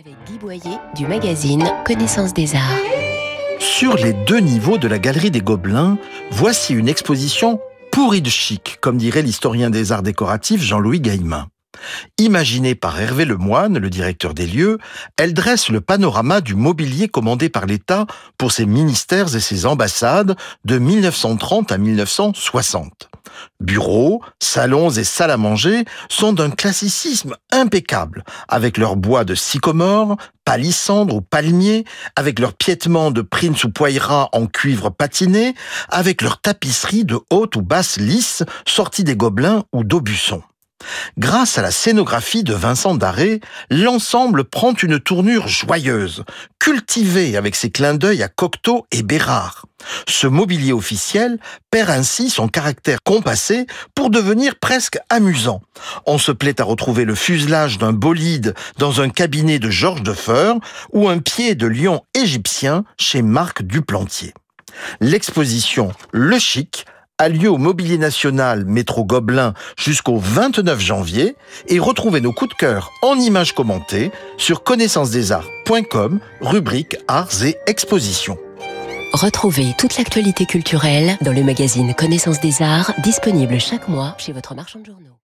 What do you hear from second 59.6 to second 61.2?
Georges de Feur ou un